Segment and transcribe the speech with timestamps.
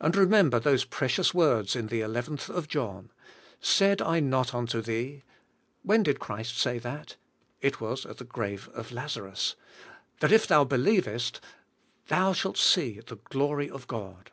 [0.00, 3.10] And remember those precious words in the nth of John:
[3.58, 5.24] "Said I not unto thee"—
[5.82, 7.16] when did Christ say that?
[7.62, 9.56] It was at the grave of Laza rus—
[10.20, 11.40] ''that if thou believest,
[12.08, 14.30] thou shalt see the glory of God?"